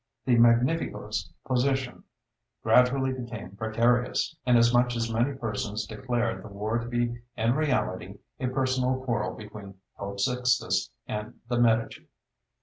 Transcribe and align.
The 0.25 0.35
Magnifico's 0.35 1.31
position 1.45 2.03
gradually 2.63 3.13
became 3.13 3.55
precarious, 3.55 4.35
inasmuch 4.47 4.95
as 4.95 5.13
many 5.13 5.33
persons 5.35 5.85
declared 5.85 6.43
the 6.43 6.47
war 6.47 6.79
to 6.79 6.87
be 6.87 7.21
in 7.37 7.53
reality 7.53 8.17
a 8.39 8.47
personal 8.47 8.99
quarrel 9.03 9.35
between 9.35 9.75
Pope 9.95 10.19
Sixtus 10.19 10.89
and 11.05 11.39
the 11.49 11.59
Medici. 11.59 12.07